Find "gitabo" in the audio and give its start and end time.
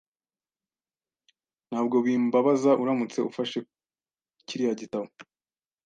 4.81-5.07